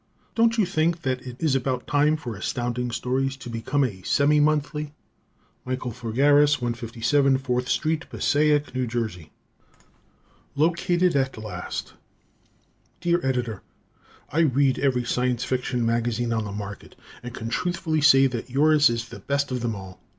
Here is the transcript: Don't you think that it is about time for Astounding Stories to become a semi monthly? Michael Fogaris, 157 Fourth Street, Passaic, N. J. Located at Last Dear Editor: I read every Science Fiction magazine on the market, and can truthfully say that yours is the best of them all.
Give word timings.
Don't 0.33 0.57
you 0.57 0.65
think 0.65 1.03
that 1.03 1.21
it 1.27 1.35
is 1.37 1.53
about 1.53 1.85
time 1.85 2.17
for 2.17 2.35
Astounding 2.35 2.89
Stories 2.89 3.37
to 3.37 3.51
become 3.51 3.83
a 3.83 4.01
semi 4.01 4.39
monthly? 4.39 4.95
Michael 5.63 5.91
Fogaris, 5.91 6.55
157 6.59 7.37
Fourth 7.37 7.69
Street, 7.69 8.09
Passaic, 8.09 8.75
N. 8.75 8.89
J. 8.89 9.29
Located 10.55 11.15
at 11.15 11.37
Last 11.37 11.93
Dear 12.99 13.23
Editor: 13.23 13.61
I 14.31 14.39
read 14.39 14.79
every 14.79 15.03
Science 15.03 15.43
Fiction 15.43 15.85
magazine 15.85 16.33
on 16.33 16.45
the 16.45 16.51
market, 16.51 16.95
and 17.21 17.31
can 17.35 17.49
truthfully 17.49 18.01
say 18.01 18.25
that 18.25 18.49
yours 18.49 18.89
is 18.89 19.09
the 19.09 19.19
best 19.19 19.51
of 19.51 19.59
them 19.61 19.75
all. 19.75 20.01